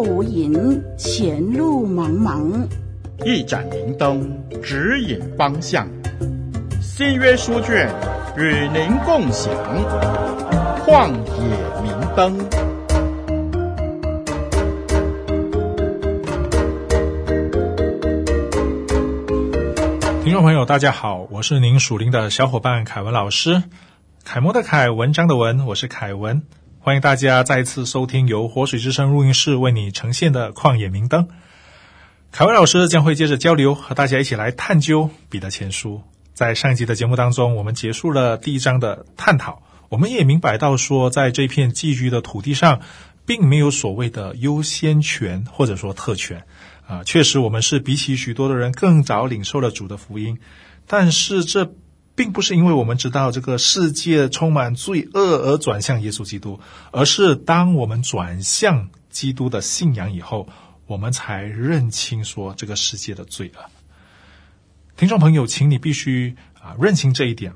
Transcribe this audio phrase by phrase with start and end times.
[0.00, 2.66] 无影，前路茫茫。
[3.24, 4.30] 一盏明灯
[4.62, 5.88] 指引方向，
[6.80, 7.92] 新约书卷
[8.36, 9.52] 与您共享。
[10.86, 12.38] 旷野明灯。
[20.22, 23.62] 听众朋友，大家好，我是您属灵的小伙伴凯文老师。
[24.24, 26.42] 楷模的楷，文章的文，我是凯文。
[26.80, 31.24] 欢迎大家再次收听由活水之声录音室为你呈现的《旷野明灯》。
[32.30, 36.00] 凯文老师将会接着交流，和大家一起来探究彼得前书。
[36.34, 42.80] 在上一集的节目当中，我们结束了第一章的探讨，我们也明白到说，在这片寄居的土地上，
[43.26, 46.44] 并没有所谓的优先权或者说特权。
[46.86, 50.38] 啊，确实，我们是比起许多的人更早领受了主的福音，
[50.86, 51.74] 但是这。
[52.18, 56.58] 并不是因为我们知道这个世界充满罪恶而转向耶稣基督，
[56.90, 60.48] 而是当我们转向基督的信仰以后，
[60.88, 63.70] 我们才认清说这个世界的罪恶。
[64.96, 67.52] 听众朋友，请你必须啊认清这一点，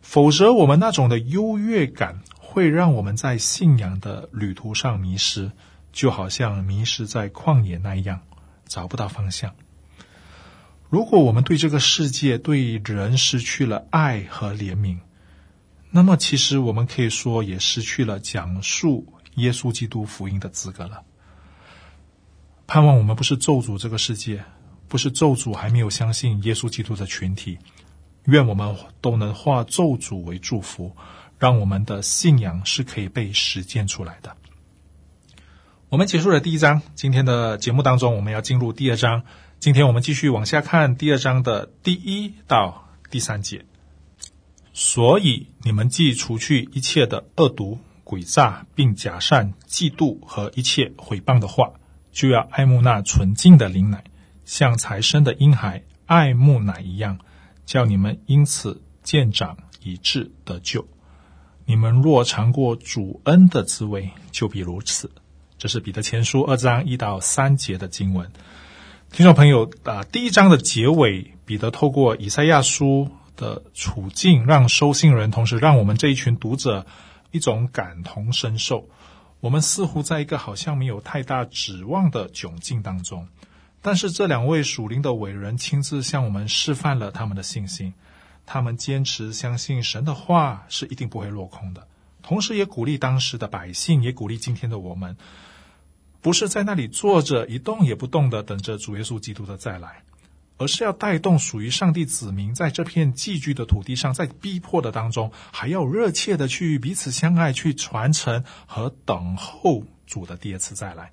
[0.00, 5.50] 否则我们那种的优越感会让我们在信仰的旅途上迷失，
[5.92, 8.20] 就好像迷失在旷野那样，
[8.68, 9.56] 找不到方向。
[10.88, 14.98] 如果我们对这个世界、对人失去了爱和怜悯，
[15.90, 21.02] 那么其实我们可以说也失去了讲述耶稣基督福音的资格了。
[22.66, 24.44] 盼望我们不是咒诅这个世界，
[24.88, 27.58] 不是咒诅还没有相信耶稣基督的群体。
[28.24, 30.96] 愿我们都能化咒诅为祝福，
[31.38, 34.36] 让我们的信仰是可以被实践出来的。
[35.88, 39.24] 我们结束了第一章，今天的节目当中，我们要进入第二章。
[39.64, 43.64] 今天我们继续往下看第二章的第一到第三节。
[44.74, 51.72] 所以你们既除去一切的恶毒、诡诈，并假善、嫉妒和一切毁谤的话，
[52.12, 54.04] 就要爱慕那纯净的灵奶，
[54.44, 57.18] 像才生的婴孩爱慕奶一样，
[57.64, 60.86] 叫你们因此渐长，以致得救。
[61.64, 65.10] 你们若尝过主恩的滋味，就必如此。
[65.56, 68.30] 这是彼得前书二章一到三节的经文。
[69.14, 76.84] 听众朋友，啊，第一章的结尾，彼得透过以赛亚书的处境，让收信人，同时让我们这一群读者
[77.30, 78.88] 一种感同身受。
[79.38, 83.28] 我们似乎在一个好像没有太大指望的窘境当中，
[83.80, 87.94] 但是这两位属灵的伟人亲自向我们示范了他们的信心，
[88.46, 91.86] 他们坚持相信神的话是一定不会落空的，
[92.20, 95.16] 同时也鼓励当时的百姓，也鼓励今天的我们。
[96.24, 100.02] 不是在那里坐着一动也不动的等着主耶稣基督的再来，
[100.56, 111.12] 而是要带动属于上帝子民在这片寄居的土地上，在逼迫的当中，还要热切的去彼此相爱，去传承和等候主的第二次再来。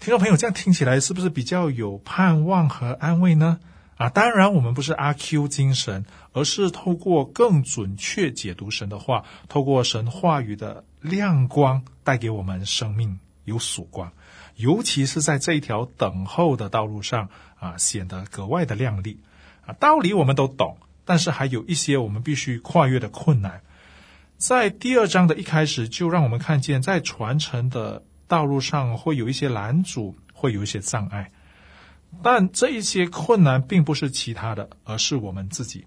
[0.00, 3.60] 听众朋友，这样听起来是不是比较有盼望和安慰呢？
[3.98, 14.10] 啊，当然，我们不是阿 Q 精神，而是透过更准确解读神的话，透过神话语的亮光，带给我们生命有曙光。
[14.56, 19.20] 尤其是在这一条等候的道路上啊，显得格外的亮丽
[19.66, 19.72] 啊。
[19.74, 23.62] 道理我们都懂，但是还有一些我们必须跨越的困难。
[24.36, 31.30] 在第二章的一开始，就让我们看见，在传承的道路上会有一些拦阻，会有一些障碍。
[32.22, 35.86] 但这一些困难并不是其他的，而是我们自己，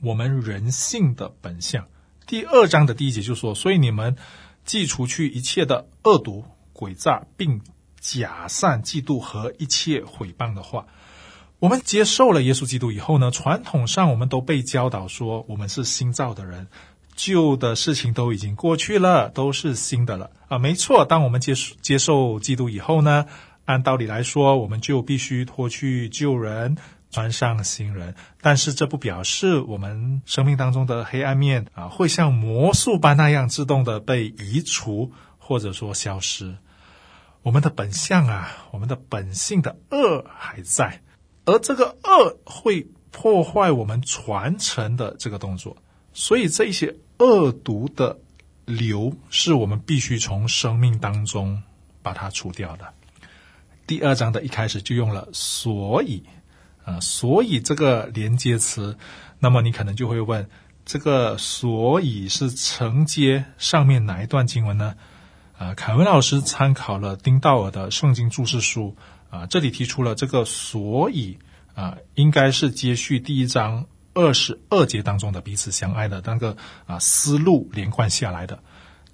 [0.00, 1.86] 我们人性的本相。
[2.26, 4.16] 第二章的第一节就说：“所以你们
[4.64, 7.60] 既除去一切的恶毒。”诡诈，并
[8.00, 10.84] 假善、嫉妒和一切毁谤的话，
[11.58, 16.66] 我们接受了耶稣基督以后呢，传统上我们都被教导说，我们是新造的人，
[17.16, 20.58] 旧的事情都已经过去了，都是新的了啊。
[20.58, 23.24] 没错，当我们接受接受基督以后呢，
[23.64, 26.76] 按道理来说，我们就必须脱去旧人，
[27.10, 28.14] 穿上新人。
[28.42, 36.54] 但是这不表示我们生命当中的黑暗面啊，会像魔术般那样自动的被移除，或者说消失。
[37.44, 41.02] 我们的本相啊，我们的本性的恶还在，
[41.44, 45.76] 而这个恶会破坏我们传承的这个动作，
[46.14, 48.18] 所以这一些恶毒的
[48.64, 51.62] 流是我们必须从生命当中
[52.02, 52.94] 把它除掉的。
[53.86, 56.24] 第二章的一开始就用了“所以”，
[56.86, 58.96] 啊，所以这个连接词，
[59.38, 60.48] 那么你可能就会问，
[60.86, 64.94] 这个“所以”是承接上面哪一段经文呢？
[65.58, 68.96] 啊，凯文老师参考了丁道尔的圣经注释书
[69.30, 71.38] 啊，这里提出了这个，所以
[71.74, 76.56] 啊，应该是接续第一章二十二节当中的彼此相爱的那个
[76.86, 78.62] 啊思路连贯下来的。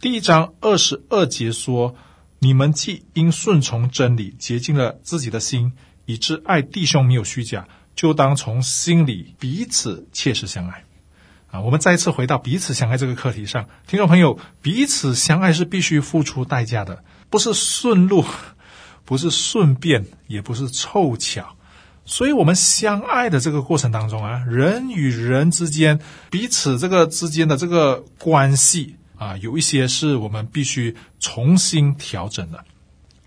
[0.00, 1.96] 第一章二十二节说，
[2.38, 5.72] 你们既因顺从真理洁净了自己的心，
[6.06, 10.84] 以致爱弟兄没有虚假，就当从心里彼此切实相爱。
[11.50, 18.22] 啊，我们再一次回到彼此相爱这个课题上，听众朋友，彼此相爱是必须付出代价的，不是顺路，
[19.06, 21.56] 不是顺便，也不是凑巧。
[22.04, 26.00] 所以，我们相爱的这个过程当中啊，人与人之间
[26.30, 32.64] 彼此这个之间的这个关系啊，有一些是我们必须重新调整的。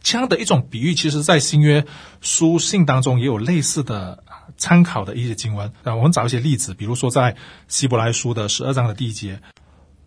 [0.00, 1.84] 这样的一种比喻，其实在新约
[2.20, 4.22] 书信当中也有类似的。
[4.64, 7.36] 参考的一些经文，那，我们找一些例子，比如说在
[7.68, 9.38] 希伯来书的十二章的第一节，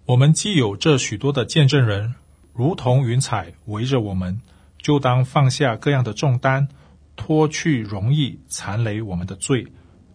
[0.08, 2.16] 我们既有这许多的见证人，
[2.54, 4.42] 如同云彩围着我们，
[4.82, 6.70] 就当放下各样的重担，
[7.16, 9.68] 脱去容易残累我们的罪，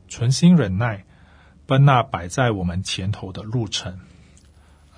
[0.08, 1.04] 存心忍耐，
[1.64, 4.00] 奔那摆在我们前头的路程。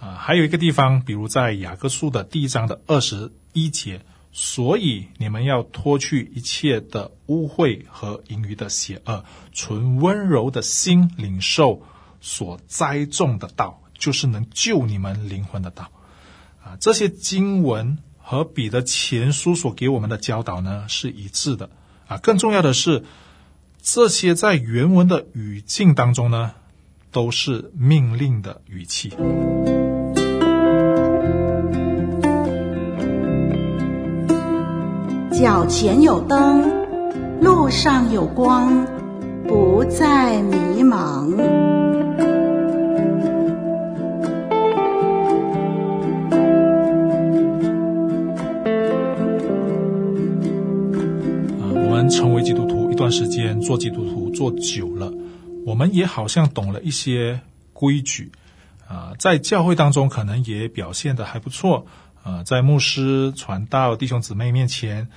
[0.00, 4.00] 啊，还有一个地方，比如在雅各书的第一章的二十一节。
[4.36, 11.82] 所以你们要脱去一切的污秽和盈余的邪恶，存温柔的心领受
[12.20, 15.92] 所栽种的道，就是能救你们灵魂的道。
[16.64, 21.70] 啊，这些经文和彼得前书所给我们的教导呢，是一致的。
[22.08, 23.04] 啊，更重要的是，
[23.80, 26.54] 这些在原文的语境当中呢，
[27.12, 29.12] 都是命令的语气。
[35.44, 36.72] 脚前有灯，
[37.42, 38.86] 路上有光，
[39.46, 41.38] 不再迷茫。
[51.60, 55.12] 啊，我们成为基督徒一段时间，做基督徒做久了，
[55.66, 57.38] 我们也好像懂了一些
[57.74, 58.32] 规矩
[58.88, 61.84] 啊，在教会当中可能也表现得还不错。
[62.22, 65.08] 啊，在牧师传道弟兄姊妹面前，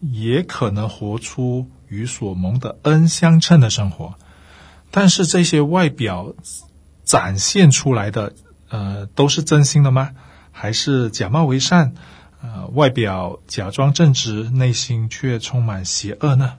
[0.00, 4.14] 也可能活出与所蒙的恩相称的生活，
[4.90, 6.34] 但是这些外表
[7.04, 8.34] 展现出来的，
[8.68, 10.10] 呃，都是真心的吗？
[10.50, 11.94] 还是假冒为善？
[12.42, 16.58] 呃，外表假装正直，内心却充满邪恶呢？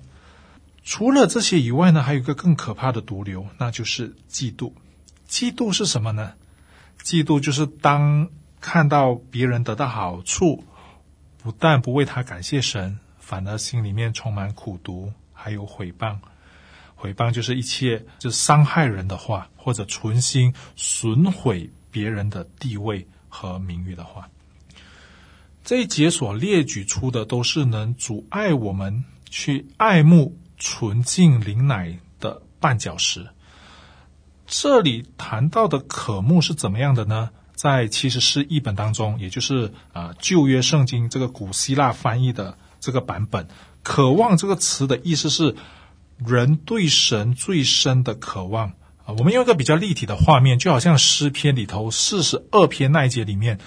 [0.83, 4.73] 除了这些以外呢，还有一个更可怕的毒瘤，那就是嫉妒。
[5.27, 6.33] 嫉妒是什么呢？
[7.03, 8.29] 嫉妒就是当。
[8.63, 10.63] 看到别人得到好处，
[11.41, 12.99] 不但不为他感谢神，
[13.31, 16.17] 反而心里面充满苦毒，还有诽谤。
[16.99, 24.27] 诽谤就是一切就是伤害人的话，或者存心损毁别人的地位和名誉的话。
[25.63, 33.25] 这一节所列举出的，都是能阻碍我们去爱慕纯净灵奶的绊脚石。
[34.45, 37.29] 这里谈到的渴慕是怎么样的呢？
[37.53, 43.47] 在其实是译本当中，也就是啊、旧约圣经这个古希腊翻译的这个版本
[43.83, 45.55] ，“渴望”这个词的意思是
[46.17, 48.73] 人对神最深的渴望
[49.05, 49.15] 啊。
[49.17, 53.59] 我们用一个比较立体的画面，就好像诗篇里头四十二篇那一节里面，“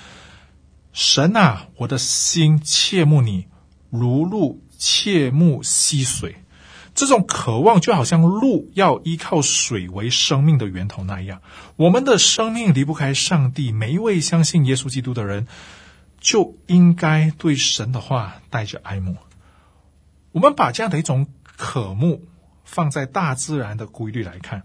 [0.92, 3.46] 神啊，我的心切慕你，
[3.88, 6.36] 如鹿切慕溪水。”
[6.94, 11.42] 这种渴望就好像鹿要依靠水为生命的源头那样，
[11.74, 13.72] 我们的生命离不开上帝。
[13.72, 15.48] 每一位相信耶稣基督的人，
[16.24, 19.16] 就应该对神的话带着爱慕。
[20.32, 22.24] 我们把这样的一种渴慕
[22.64, 24.64] 放在大自然的规律来看，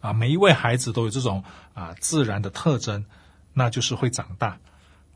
[0.00, 3.04] 啊，每一位孩子都有这种啊自然的特征，
[3.52, 4.58] 那就是会长大。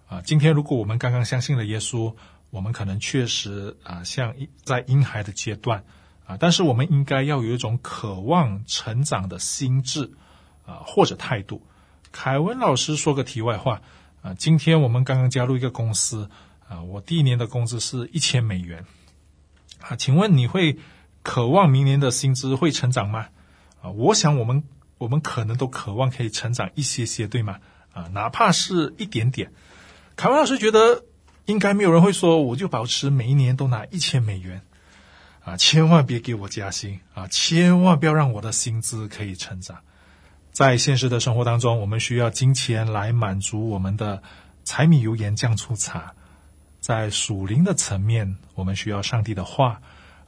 [0.08, 2.14] 啊，今天如果我们刚刚相信了耶稣。
[2.50, 4.34] 我们可能确实啊，像
[4.64, 5.84] 在婴孩的阶段
[6.26, 10.10] 啊，但是我们应该要有一种渴望成长的心智
[10.66, 11.64] 啊，或者态度。
[12.10, 13.82] 凯文老师说个题外话
[14.22, 16.28] 啊，今天我们刚刚加入一个公司
[16.68, 18.84] 啊，我第一年的工资是一千美元
[19.80, 20.78] 啊，请问你会
[21.22, 23.28] 渴望明年的薪资会成长吗？
[23.82, 24.64] 啊，我想我们
[24.98, 27.58] 我们可能都渴望可以成长一些些，对吗？
[27.92, 29.52] 啊，哪怕是一点点。
[30.16, 31.04] 凯文老师觉得。
[31.46, 34.62] 应该没有人会说，我就保持每一年都拿一千美元，
[35.42, 39.78] 啊，千万别给我加薪啊，千万不要让我的薪资可以成长。
[40.60, 44.22] 在现实的生活当中，我们需要金钱来满足我们的
[44.62, 46.12] 柴米油盐酱醋茶；
[46.80, 49.80] 在属灵的层面，我们需要上帝的话，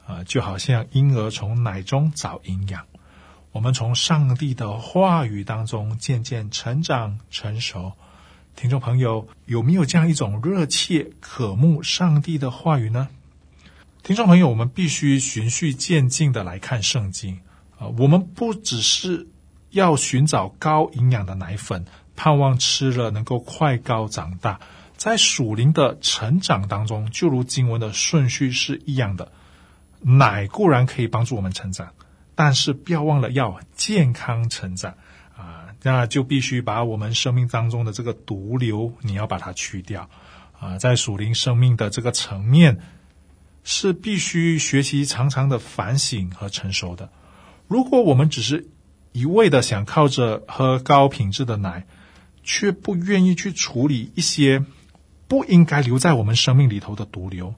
[0.07, 2.83] 啊，就好像婴儿从奶中找营养，
[3.51, 7.93] 我们从上帝的话语当中渐渐成长成熟。
[8.55, 13.07] 听众朋友，有没有这样一种热切渴慕上帝的话语呢？
[14.01, 17.39] 听众朋友，我们必须循序渐进的来看圣经
[17.77, 17.85] 啊。
[17.99, 19.27] 我们不只是
[19.73, 24.59] 要寻找高营养的奶粉，盼望吃了能够快高长大，
[24.95, 29.31] 在属灵的成长当中，就如经文的顺序是一样的，
[30.01, 31.91] 奶固然可以帮助我们成长，
[32.35, 34.93] 但是不要忘了要健康成长
[35.35, 40.09] 啊，那就必须把我们生命当中的这个毒瘤，你要把它去掉。
[40.59, 42.79] 啊，在属灵生命的这个层面，
[43.63, 47.09] 是必须学习常常的反省和成熟的。
[47.67, 48.67] 如果我们只是
[49.13, 51.85] 一味的想靠着喝高品质的奶，
[52.43, 54.65] 却不愿意去处理一些
[55.29, 57.55] 不应该留在我们生命里头的毒瘤，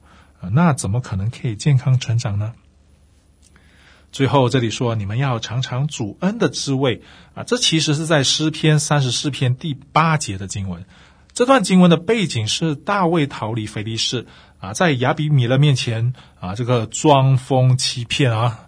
[0.51, 2.53] 那怎么可能可以健康成长呢？
[4.11, 7.01] 最后这里说，你们要尝尝主恩的滋味
[7.33, 10.85] 啊，这其实是在诗篇三十四篇第八节的经文。
[11.33, 14.25] 这段经文的背景是大卫逃离非利士
[14.59, 18.64] 啊，在亚比米勒面前啊，这个装疯欺骗啊，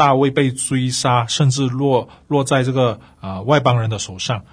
[0.00, 4.46] 大卫被追杀，甚至落落在这个啊外邦人的手上。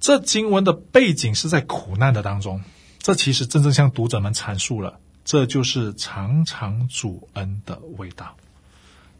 [0.00, 2.60] 这经文的背景是在苦难的当中，
[2.98, 8.34] 这其实真正向读者们阐述了，这就是常常主恩的味道。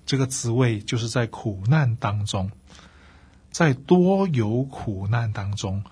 [0.04, 2.50] 这个滋味就是在苦难当中，
[3.52, 5.84] 在多有苦难当中，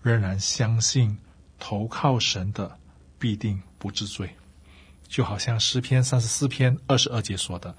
[0.00, 1.18] 仍然相信
[1.58, 2.78] 投靠神的
[3.18, 4.30] 必定不致罪。
[5.08, 7.76] 就好像诗篇三十四篇二十二节说的：“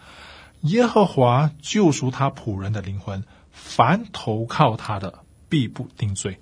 [0.61, 6.39] 耶和华救赎他仆人的灵魂，凡投靠他的必不定罪。”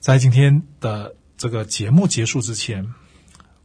[0.00, 2.94] 在今天的这个节目结束之前，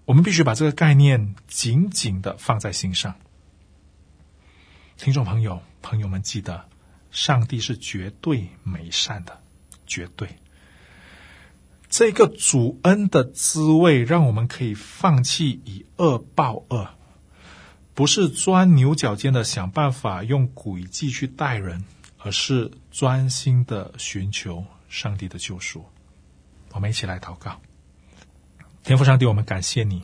[0.06, 3.16] 我们必须把这个概念紧紧的放在心上。
[4.98, 6.66] 听众朋友、朋友们，记得，
[7.12, 9.42] 上帝是绝对美善的，
[9.86, 10.30] 绝对。
[11.90, 16.90] 这个主恩的滋味，让我们可以放弃以恶报恶，
[18.02, 21.86] 不是钻牛角尖的想办法用诡计去待人，
[22.18, 25.86] 而是专心的寻求上帝的救赎。
[26.72, 27.62] 我们一起来祷告，
[28.84, 30.02] 天父上帝，我们感谢你，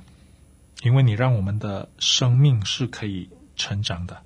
[0.84, 4.22] 因为你让我们的生命是可以成长的。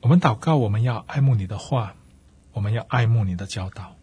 [0.00, 1.94] 我们祷告，我们要爱慕你的话，
[2.50, 3.94] 我们要爱慕你的教导，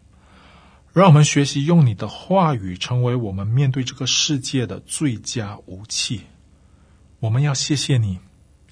[0.94, 6.22] 让我们学习用你的话语成为我们面对这个世界的最佳武器。
[7.18, 8.18] 我们要谢谢你，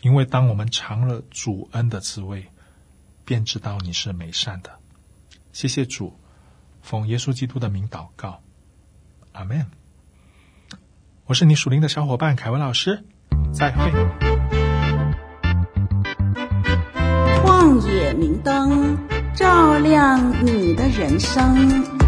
[0.03, 2.47] 因为当我们尝了主恩的滋味，
[3.25, 4.71] 便知道你是美善的。
[5.53, 6.17] 谢谢主。
[6.81, 8.41] 奉耶稣基督的名祷告，
[9.33, 9.67] 阿门。
[11.27, 13.05] 我是你属灵的小伙伴凯文老师，
[13.53, 13.91] 再会。
[17.43, 18.97] 旷野明灯，
[19.35, 22.08] 照亮你的人生。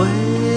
[0.00, 0.49] 回